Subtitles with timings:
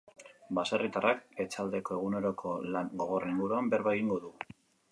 [0.59, 4.33] Baserritarrak etxaldeko eguneroko lan gogorren inguruan berba egingo du.